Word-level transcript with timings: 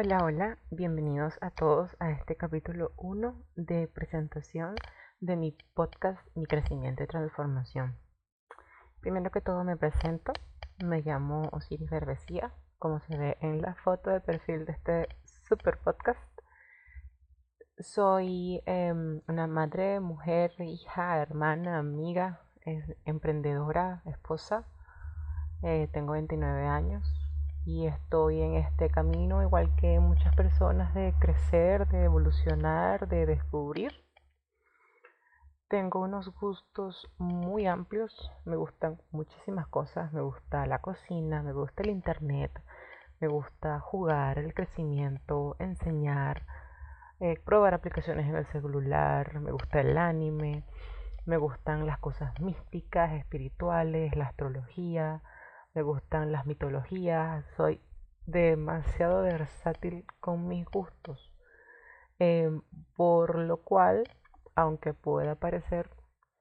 Hola, 0.00 0.22
hola, 0.22 0.58
bienvenidos 0.70 1.36
a 1.40 1.50
todos 1.50 1.90
a 1.98 2.12
este 2.12 2.36
capítulo 2.36 2.92
1 2.98 3.34
de 3.56 3.88
presentación 3.88 4.76
de 5.18 5.34
mi 5.34 5.58
podcast 5.74 6.20
Mi 6.36 6.46
crecimiento 6.46 7.02
y 7.02 7.08
transformación. 7.08 7.96
Primero 9.00 9.32
que 9.32 9.40
todo 9.40 9.64
me 9.64 9.76
presento, 9.76 10.32
me 10.84 11.02
llamo 11.02 11.48
Osiris 11.50 11.90
Berbecía, 11.90 12.52
como 12.78 13.00
se 13.00 13.18
ve 13.18 13.38
en 13.40 13.60
la 13.60 13.74
foto 13.74 14.10
de 14.10 14.20
perfil 14.20 14.66
de 14.66 14.72
este 14.74 15.08
super 15.48 15.78
podcast. 15.78 16.20
Soy 17.80 18.62
em, 18.66 19.20
una 19.26 19.48
madre, 19.48 19.98
mujer, 19.98 20.52
hija, 20.60 21.20
hermana, 21.20 21.78
amiga, 21.78 22.42
emprendedora, 23.04 24.02
esposa. 24.04 24.64
Eh, 25.64 25.88
tengo 25.92 26.12
29 26.12 26.68
años, 26.68 27.27
y 27.68 27.86
estoy 27.86 28.40
en 28.40 28.54
este 28.54 28.88
camino 28.88 29.42
igual 29.42 29.76
que 29.76 30.00
muchas 30.00 30.34
personas 30.34 30.94
de 30.94 31.12
crecer, 31.18 31.86
de 31.88 32.04
evolucionar, 32.04 33.08
de 33.08 33.26
descubrir. 33.26 33.92
Tengo 35.68 36.00
unos 36.00 36.34
gustos 36.40 37.10
muy 37.18 37.66
amplios, 37.66 38.32
me 38.46 38.56
gustan 38.56 38.98
muchísimas 39.10 39.66
cosas, 39.66 40.14
me 40.14 40.22
gusta 40.22 40.64
la 40.64 40.78
cocina, 40.78 41.42
me 41.42 41.52
gusta 41.52 41.82
el 41.82 41.90
internet, 41.90 42.58
me 43.20 43.28
gusta 43.28 43.80
jugar, 43.80 44.38
el 44.38 44.54
crecimiento, 44.54 45.54
enseñar, 45.58 46.46
eh, 47.20 47.38
probar 47.44 47.74
aplicaciones 47.74 48.26
en 48.30 48.36
el 48.36 48.46
celular, 48.46 49.40
me 49.40 49.50
gusta 49.50 49.82
el 49.82 49.98
anime, 49.98 50.64
me 51.26 51.36
gustan 51.36 51.84
las 51.84 51.98
cosas 51.98 52.40
místicas, 52.40 53.12
espirituales, 53.12 54.16
la 54.16 54.24
astrología, 54.24 55.20
me 55.78 55.84
gustan 55.84 56.32
las 56.32 56.44
mitologías, 56.44 57.44
soy 57.56 57.80
demasiado 58.26 59.22
versátil 59.22 60.04
con 60.18 60.48
mis 60.48 60.66
gustos. 60.66 61.32
Em, 62.18 62.62
por 62.96 63.36
lo 63.36 63.58
cual, 63.58 64.02
aunque 64.56 64.92
pueda 64.92 65.36
parecer 65.36 65.88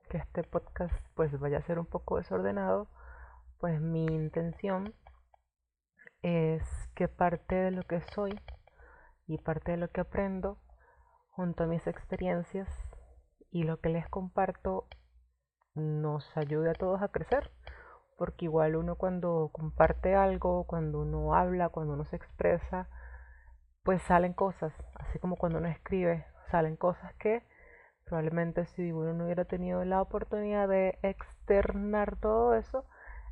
que 0.10 0.18
este 0.18 0.42
podcast 0.42 0.96
pues 1.14 1.40
vaya 1.40 1.60
a 1.60 1.62
ser 1.62 1.78
un 1.78 1.86
poco 1.86 2.18
desordenado, 2.18 2.88
pues 3.60 3.80
mi 3.80 4.08
intención 4.08 4.96
es 6.24 6.64
que 6.96 7.08
parte 7.08 7.54
de 7.54 7.70
lo 7.70 7.84
que 7.84 8.02
soy 8.02 8.42
y 9.28 9.38
parte 9.38 9.74
de 9.74 9.78
lo 9.78 9.92
que 9.92 10.02
aprendo 10.02 10.58
junto 11.30 11.66
a 11.66 11.68
mis 11.68 11.86
experiencias 11.86 12.68
y 13.52 13.66
lo 13.66 13.80
que 13.82 13.90
les 13.90 14.10
comparto 14.10 14.88
nos 15.76 16.36
ayude 16.36 16.72
a 16.72 16.74
todos 16.74 17.04
a 17.04 17.10
crecer 17.10 17.52
porque 18.18 18.46
igual 18.46 18.76
uno 18.76 18.96
cuando 18.96 19.50
comparte 19.54 20.16
algo, 20.16 20.66
cuando 20.66 21.02
uno 21.02 21.36
habla, 21.36 21.70
cuando 21.70 21.94
uno 21.94 22.04
se 22.06 22.18
expresa, 22.18 22.90
pues 23.84 24.02
salen 24.02 24.34
cosas, 24.34 24.74
así 24.96 25.20
como 25.20 25.38
cuando 25.38 25.60
uno 25.60 25.70
escribe, 25.70 26.26
salen 26.52 26.76
cosas 26.76 27.14
que 27.16 27.44
probablemente 28.06 28.66
si 28.66 28.92
uno 28.92 29.14
no 29.14 29.26
hubiera 29.26 29.46
tenido 29.46 29.86
la 29.86 30.02
oportunidad 30.02 30.68
de 30.68 30.98
externar 31.04 32.18
todo 32.18 32.56
eso, 32.56 32.86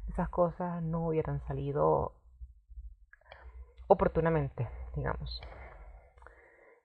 esas 0.08 0.30
cosas 0.30 0.84
no 0.84 1.08
hubieran 1.08 1.42
salido 1.48 2.14
oportunamente, 3.88 4.70
digamos. 4.96 5.42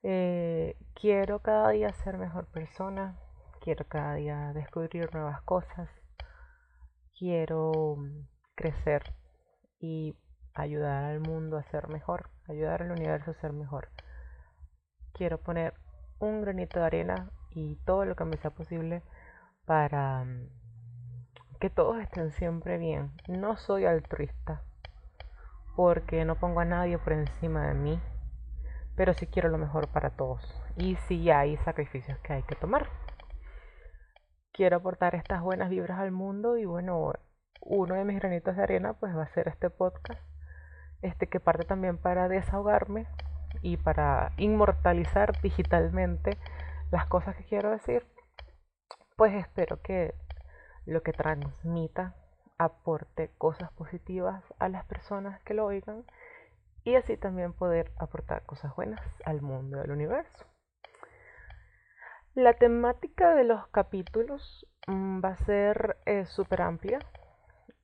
Eh, 0.02 0.76
quiero 0.94 1.40
cada 1.40 1.70
día 1.70 1.92
ser 1.92 2.16
mejor 2.16 2.46
persona, 2.46 3.18
quiero 3.60 3.84
cada 3.86 4.14
día 4.14 4.52
descubrir 4.54 5.12
nuevas 5.14 5.42
cosas, 5.42 5.90
quiero 7.20 7.96
mm, 7.98 8.26
crecer 8.54 9.02
y 9.78 10.16
ayudar 10.54 11.04
al 11.04 11.20
mundo 11.20 11.58
a 11.58 11.62
ser 11.64 11.88
mejor, 11.88 12.30
ayudar 12.48 12.82
al 12.82 12.92
universo 12.92 13.30
a 13.30 13.34
ser 13.34 13.52
mejor. 13.52 13.90
Quiero 15.12 15.38
poner 15.38 15.74
un 16.18 16.40
granito 16.40 16.80
de 16.80 16.86
arena 16.86 17.30
y 17.50 17.76
todo 17.84 18.06
lo 18.06 18.16
que 18.16 18.24
me 18.24 18.38
sea 18.38 18.50
posible 18.50 19.02
para 19.66 20.24
mm, 20.24 20.48
que 21.60 21.68
todos 21.68 22.00
estén 22.00 22.32
siempre 22.32 22.78
bien. 22.78 23.12
No 23.28 23.58
soy 23.58 23.84
altruista 23.84 24.62
porque 25.76 26.24
no 26.24 26.36
pongo 26.36 26.60
a 26.60 26.64
nadie 26.64 26.96
por 26.96 27.12
encima 27.12 27.68
de 27.68 27.74
mí, 27.74 28.00
pero 28.96 29.12
sí 29.12 29.26
quiero 29.26 29.50
lo 29.50 29.58
mejor 29.58 29.88
para 29.88 30.08
todos. 30.08 30.42
Y 30.74 30.96
sí 30.96 31.30
hay 31.30 31.58
sacrificios 31.58 32.18
que 32.20 32.32
hay 32.32 32.42
que 32.44 32.54
tomar 32.54 32.88
quiero 34.60 34.76
aportar 34.76 35.14
estas 35.14 35.40
buenas 35.40 35.70
vibras 35.70 35.98
al 35.98 36.12
mundo 36.12 36.58
y 36.58 36.66
bueno, 36.66 37.14
uno 37.62 37.94
de 37.94 38.04
mis 38.04 38.20
granitos 38.20 38.56
de 38.56 38.62
arena 38.62 38.92
pues 38.92 39.16
va 39.16 39.22
a 39.22 39.32
ser 39.32 39.48
este 39.48 39.70
podcast, 39.70 40.20
este 41.00 41.28
que 41.28 41.40
parte 41.40 41.64
también 41.64 41.96
para 41.96 42.28
desahogarme 42.28 43.06
y 43.62 43.78
para 43.78 44.32
inmortalizar 44.36 45.40
digitalmente 45.40 46.36
las 46.90 47.06
cosas 47.06 47.36
que 47.36 47.44
quiero 47.44 47.70
decir. 47.70 48.06
Pues 49.16 49.32
espero 49.32 49.80
que 49.80 50.12
lo 50.84 51.02
que 51.02 51.14
transmita 51.14 52.14
aporte 52.58 53.30
cosas 53.38 53.72
positivas 53.72 54.44
a 54.58 54.68
las 54.68 54.84
personas 54.84 55.40
que 55.40 55.54
lo 55.54 55.64
oigan 55.64 56.04
y 56.84 56.96
así 56.96 57.16
también 57.16 57.54
poder 57.54 57.92
aportar 57.96 58.44
cosas 58.44 58.76
buenas 58.76 59.00
al 59.24 59.40
mundo 59.40 59.78
y 59.78 59.80
al 59.80 59.90
universo. 59.90 60.49
La 62.36 62.54
temática 62.54 63.34
de 63.34 63.42
los 63.42 63.66
capítulos 63.68 64.64
mm, 64.86 65.20
va 65.22 65.30
a 65.30 65.44
ser 65.46 65.96
eh, 66.06 66.26
súper 66.26 66.62
amplia. 66.62 67.00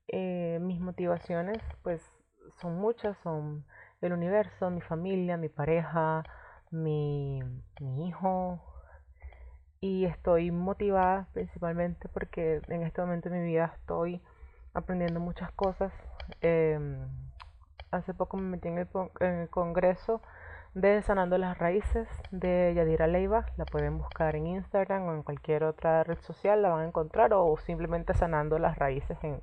Eh, 0.06 0.58
mis 0.62 0.78
motivaciones, 0.78 1.60
pues, 1.82 2.00
son 2.60 2.76
muchas, 2.76 3.16
son 3.24 3.66
el 4.00 4.12
universo, 4.12 4.70
mi 4.70 4.80
familia, 4.80 5.36
mi 5.36 5.48
pareja, 5.48 6.22
mi, 6.70 7.40
hijo. 7.98 8.62
Y 9.80 10.04
estoy 10.04 10.52
motivada 10.52 11.26
principalmente 11.32 12.08
porque 12.08 12.62
en 12.68 12.84
este 12.84 13.00
momento 13.00 13.28
de 13.28 13.40
mi 13.40 13.46
vida 13.48 13.72
estoy 13.80 14.22
aprendiendo 14.74 15.18
muchas 15.18 15.50
cosas. 15.52 15.92
Em, 16.40 17.08
hace 17.90 18.14
poco 18.14 18.36
me 18.36 18.44
metí 18.44 18.68
en 18.68 18.78
el 18.78 19.50
congreso 19.50 20.22
de 20.76 21.00
Sanando 21.00 21.38
las 21.38 21.56
Raíces 21.56 22.06
de 22.30 22.74
Yadira 22.76 23.06
Leiva. 23.06 23.46
La 23.56 23.64
pueden 23.64 23.96
buscar 23.96 24.36
en 24.36 24.46
Instagram 24.46 25.04
o 25.04 25.14
en 25.14 25.22
cualquier 25.22 25.64
otra 25.64 26.04
red 26.04 26.18
social, 26.20 26.60
la 26.60 26.68
van 26.68 26.82
a 26.82 26.86
encontrar 26.86 27.32
o 27.32 27.56
simplemente 27.56 28.12
Sanando 28.12 28.58
las 28.58 28.76
Raíces 28.76 29.16
en, 29.22 29.40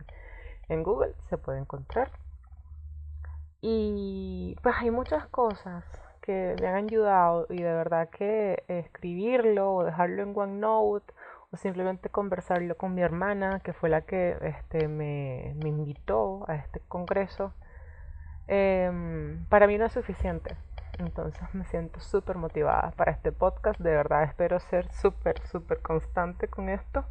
en 0.69 0.83
Google 0.83 1.15
se 1.29 1.39
puede 1.39 1.57
encontrar. 1.57 2.11
Y 3.61 4.55
pues 4.61 4.75
hay 4.77 4.91
muchas 4.91 5.25
cosas 5.29 5.83
que 6.21 6.55
me 6.61 6.67
han 6.67 6.85
ayudado 6.85 7.47
y 7.49 7.63
de 7.63 7.73
verdad 7.73 8.09
que 8.09 8.63
escribirlo 8.67 9.73
o 9.73 9.83
dejarlo 9.83 10.21
en 10.21 10.37
OneNote 10.37 11.13
o 11.51 11.57
simplemente 11.57 12.09
conversarlo 12.09 12.77
con 12.77 12.93
mi 12.93 13.01
hermana 13.01 13.59
que 13.61 13.73
fue 13.73 13.89
la 13.89 14.01
que 14.01 14.37
este, 14.41 14.87
me, 14.87 15.55
me 15.63 15.69
invitó 15.69 16.45
a 16.47 16.55
este 16.55 16.79
congreso, 16.87 17.53
em, 18.47 19.45
para 19.45 19.65
mí 19.65 19.79
no 19.79 19.85
es 19.85 19.93
suficiente 19.93 20.55
entonces 21.05 21.53
me 21.53 21.65
siento 21.65 21.99
súper 21.99 22.37
motivada 22.37 22.91
para 22.91 23.11
este 23.11 23.31
podcast. 23.31 23.79
De 23.79 23.91
verdad 23.91 24.23
espero 24.23 24.59
ser 24.59 24.91
súper, 24.93 25.39
súper 25.47 25.81
constante 25.81 26.47
con 26.47 26.69
esto. 26.69 27.05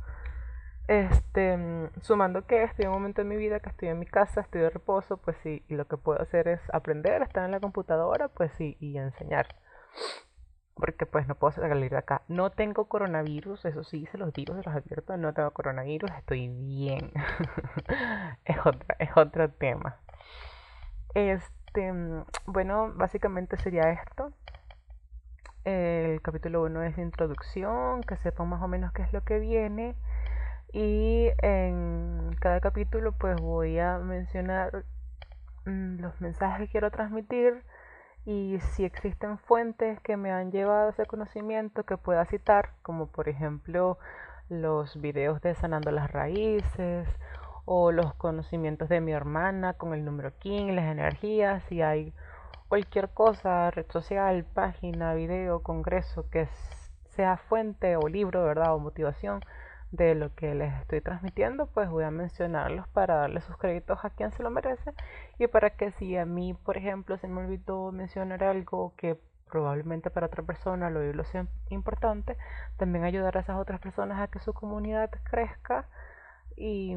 Este, 0.88 1.56
sumando 2.00 2.46
que 2.46 2.64
estoy 2.64 2.84
en 2.84 2.90
un 2.90 2.96
momento 2.96 3.22
de 3.22 3.28
mi 3.28 3.36
vida 3.36 3.60
que 3.60 3.70
estoy 3.70 3.88
en 3.88 3.98
mi 3.98 4.06
casa, 4.06 4.40
estoy 4.40 4.62
de 4.62 4.70
reposo, 4.70 5.16
pues 5.16 5.36
sí, 5.42 5.64
y 5.68 5.74
lo 5.74 5.86
que 5.86 5.96
puedo 5.96 6.20
hacer 6.20 6.48
es 6.48 6.60
aprender, 6.72 7.22
estar 7.22 7.44
en 7.44 7.52
la 7.52 7.60
computadora, 7.60 8.28
pues 8.28 8.52
sí, 8.58 8.76
y 8.80 8.98
enseñar. 8.98 9.46
Porque 10.74 11.06
pues 11.06 11.28
no 11.28 11.36
puedo 11.36 11.52
salir 11.52 11.90
de 11.90 11.98
acá. 11.98 12.22
No 12.28 12.50
tengo 12.50 12.88
coronavirus, 12.88 13.64
eso 13.66 13.84
sí, 13.84 14.06
se 14.10 14.18
los 14.18 14.32
digo, 14.32 14.54
se 14.54 14.62
los 14.64 14.74
advierto, 14.74 15.16
no 15.16 15.32
tengo 15.32 15.50
coronavirus, 15.52 16.10
estoy 16.18 16.48
bien. 16.48 17.12
es, 18.44 18.56
otra, 18.64 18.96
es 18.98 19.10
otro 19.16 19.50
tema. 19.50 20.00
Este 21.14 21.61
este, 21.72 21.90
mm, 21.90 22.24
bueno, 22.46 22.92
básicamente 22.94 23.56
sería 23.56 23.90
esto. 23.92 24.32
El 25.64 26.20
capítulo 26.20 26.62
1 26.64 26.82
es 26.82 26.98
introducción, 26.98 28.02
que 28.02 28.16
sepan 28.16 28.48
más 28.48 28.62
o 28.62 28.68
menos 28.68 28.92
qué 28.92 29.02
es 29.02 29.12
lo 29.12 29.22
que 29.24 29.38
viene. 29.38 29.94
Y 30.72 31.30
en 31.38 32.36
cada 32.40 32.60
capítulo 32.60 33.12
pues 33.12 33.40
voy 33.40 33.78
a 33.78 33.98
mencionar 33.98 34.84
mm, 35.64 36.00
los 36.00 36.20
mensajes 36.20 36.66
que 36.66 36.72
quiero 36.72 36.90
transmitir 36.90 37.62
y 38.26 38.58
si 38.72 38.84
existen 38.84 39.38
fuentes 39.38 39.98
que 40.00 40.16
me 40.16 40.30
han 40.30 40.52
llevado 40.52 40.90
ese 40.90 41.06
conocimiento 41.06 41.84
que 41.84 41.96
pueda 41.96 42.24
citar, 42.26 42.70
como 42.82 43.06
por 43.06 43.28
ejemplo 43.28 43.98
los 44.48 45.00
videos 45.00 45.40
de 45.40 45.54
Sanando 45.54 45.90
las 45.90 46.10
Raíces 46.10 47.08
o 47.64 47.92
los 47.92 48.14
conocimientos 48.14 48.88
de 48.88 49.00
mi 49.00 49.12
hermana 49.12 49.74
con 49.74 49.94
el 49.94 50.04
número 50.04 50.36
King, 50.38 50.72
las 50.74 50.84
energías, 50.84 51.62
si 51.68 51.82
hay 51.82 52.12
cualquier 52.68 53.10
cosa, 53.10 53.70
red 53.70 53.86
social, 53.90 54.44
página, 54.44 55.14
video, 55.14 55.62
congreso 55.62 56.28
que 56.30 56.48
sea 57.16 57.36
fuente 57.36 57.96
o 57.96 58.08
libro, 58.08 58.42
¿verdad? 58.44 58.74
O 58.74 58.78
motivación, 58.78 59.40
de 59.92 60.14
lo 60.14 60.34
que 60.34 60.54
les 60.54 60.72
estoy 60.80 61.02
transmitiendo, 61.02 61.66
pues 61.66 61.88
voy 61.90 62.04
a 62.04 62.10
mencionarlos 62.10 62.88
para 62.88 63.16
darle 63.16 63.42
sus 63.42 63.56
créditos 63.58 64.04
a 64.04 64.10
quien 64.10 64.32
se 64.32 64.42
lo 64.42 64.50
merece 64.50 64.92
y 65.38 65.46
para 65.46 65.70
que 65.70 65.92
si 65.92 66.16
a 66.16 66.24
mí, 66.24 66.54
por 66.54 66.78
ejemplo, 66.78 67.18
se 67.18 67.28
me 67.28 67.42
olvidó 67.42 67.92
mencionar 67.92 68.42
algo 68.42 68.94
que 68.96 69.20
probablemente 69.50 70.10
para 70.10 70.26
otra 70.26 70.42
persona 70.42 70.88
lo 70.88 71.02
lo 71.12 71.24
sea 71.24 71.46
importante, 71.68 72.38
también 72.78 73.04
ayudar 73.04 73.36
a 73.36 73.40
esas 73.40 73.58
otras 73.58 73.80
personas 73.80 74.18
a 74.18 74.28
que 74.28 74.38
su 74.38 74.54
comunidad 74.54 75.10
crezca 75.24 75.86
y, 76.56 76.96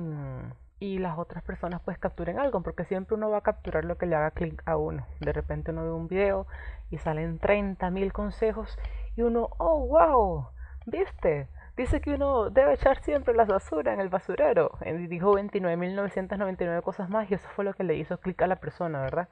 y 0.80 0.98
las 1.00 1.18
otras 1.18 1.44
personas 1.44 1.82
pues 1.84 1.98
capturen 1.98 2.40
algo, 2.40 2.62
porque 2.62 2.86
siempre 2.86 3.16
uno 3.16 3.30
va 3.30 3.38
a 3.38 3.42
capturar 3.42 3.86
lo 3.86 3.98
que 3.98 4.06
le 4.06 4.16
haga 4.16 4.32
clic 4.32 4.62
a 4.66 4.78
uno. 4.78 5.06
De 5.20 5.34
repente 5.34 5.72
uno 5.72 5.84
ve 5.84 5.92
un 5.92 6.08
video 6.08 6.48
y 6.90 6.98
salen 6.98 7.40
30.000 7.40 8.12
consejos 8.12 8.78
y 9.16 9.22
uno, 9.22 9.50
oh, 9.58 9.88
wow, 9.88 10.50
¿viste? 10.86 11.50
Dice 11.78 12.00
que 12.00 12.14
uno 12.14 12.50
debe 12.50 12.74
echar 12.74 13.02
siempre 13.02 13.34
la 13.34 13.44
basura 13.44 13.94
en 13.94 14.00
el 14.00 14.10
basurero. 14.10 14.78
Dijo 15.10 15.34
29.999 15.34 16.82
cosas 16.82 17.10
más 17.10 17.30
y 17.30 17.34
eso 17.34 17.48
fue 17.50 17.66
lo 17.66 17.74
que 17.74 17.84
le 17.84 17.96
hizo 17.96 18.18
clic 18.20 18.42
a 18.42 18.48
la 18.48 18.56
persona, 18.58 19.02
¿verdad? 19.02 19.28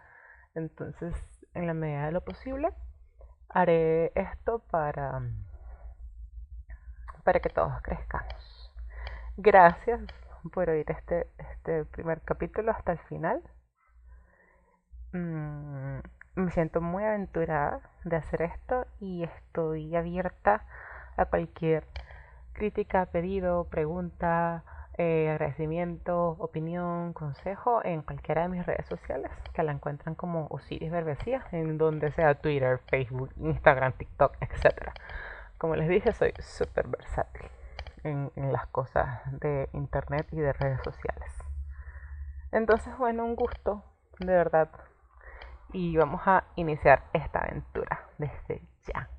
Entonces, 0.53 1.15
en 1.53 1.67
la 1.67 1.73
medida 1.73 2.05
de 2.05 2.11
lo 2.11 2.21
posible, 2.21 2.69
haré 3.49 4.11
esto 4.15 4.59
para, 4.69 5.21
para 7.23 7.39
que 7.39 7.49
todos 7.49 7.81
crezcamos. 7.81 8.62
Gracias 9.37 9.99
por 10.53 10.69
oír 10.69 10.85
este, 10.91 11.25
este 11.39 11.85
primer 11.85 12.21
capítulo 12.21 12.71
hasta 12.71 12.91
el 12.91 12.99
final. 12.99 13.41
Mm, 15.11 15.97
me 16.35 16.51
siento 16.51 16.81
muy 16.81 17.03
aventurada 17.03 17.81
de 18.03 18.15
hacer 18.15 18.43
esto 18.43 18.85
y 18.99 19.23
estoy 19.23 19.95
abierta 19.95 20.67
a 21.17 21.25
cualquier 21.25 21.87
crítica, 22.53 23.07
pedido, 23.07 23.63
pregunta, 23.69 24.63
eh, 24.99 25.31
agradecimiento, 25.31 26.35
opinión, 26.37 27.13
consejo 27.13 27.83
en 27.83 28.03
cualquiera 28.03 28.43
de 28.43 28.49
mis 28.49 28.65
redes 28.67 28.85
sociales 28.85 29.31
que 29.51 29.63
la 29.63 29.71
encuentran 29.71 30.13
como 30.13 30.45
Osiris 30.51 30.91
Berbecía 30.91 31.43
en 31.51 31.79
donde 31.79 32.11
sea 32.11 32.35
Twitter, 32.35 32.81
Facebook, 32.85 33.31
Instagram, 33.37 33.93
TikTok, 33.93 34.35
etc. 34.41 34.91
Como 35.57 35.75
les 35.75 35.89
dije, 35.89 36.13
soy 36.13 36.33
súper 36.37 36.87
versátil 36.87 37.49
en, 38.03 38.31
las 38.35 38.67
cosas 38.67 39.21
de 39.39 39.69
internet 39.73 40.27
y 40.31 40.37
de 40.37 40.53
redes 40.53 40.79
sociales. 40.83 41.31
Entonces, 42.51 42.97
bueno, 42.97 43.25
un 43.25 43.35
gusto, 43.35 43.83
de 44.19 44.33
verdad. 44.33 44.69
Y 45.71 45.97
vamos 45.97 46.21
a 46.25 46.43
iniciar 46.55 47.03
esta 47.13 47.39
aventura 47.39 48.07
desde 48.17 48.61
ya. 48.83 49.09